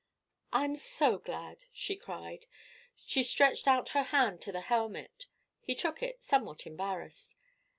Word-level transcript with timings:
"I'm 0.51 0.77
so 0.77 1.19
glad," 1.19 1.65
she 1.71 1.95
cried. 1.95 2.47
She 2.95 3.21
stretched 3.21 3.67
out 3.67 3.89
her 3.89 4.01
hand 4.01 4.41
to 4.41 4.51
the 4.51 4.61
hermit. 4.61 5.27
He 5.59 5.75
took 5.75 6.01
it, 6.01 6.23
somewhat 6.23 6.65
embarrassed. 6.65 7.35